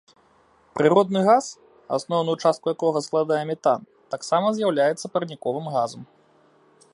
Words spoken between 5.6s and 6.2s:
газам.